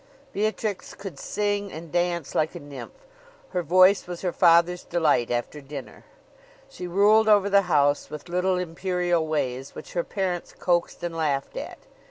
Beatrix 0.33 0.95
could 0.95 1.19
sing 1.19 1.71
and 1.71 1.91
dance 1.91 2.33
like 2.33 2.55
a 2.55 2.59
nymph. 2.59 3.05
Her 3.49 3.61
voice 3.61 4.07
was 4.07 4.21
her 4.23 4.31
father's 4.31 4.83
delight 4.83 5.29
after 5.29 5.61
dinner. 5.61 6.05
She 6.67 6.87
ruled 6.87 7.29
over 7.29 7.51
the 7.51 7.61
house 7.69 8.09
with 8.09 8.27
little 8.27 8.57
imperial 8.57 9.27
ways, 9.27 9.75
which 9.75 9.93
her 9.93 10.03
parents 10.03 10.55
coaxed 10.57 11.03
and 11.03 11.15
laughed 11.15 11.55
at. 11.55 11.77